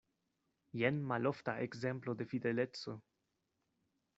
[0.81, 2.99] Jen malofta ekzemplo de fideleco.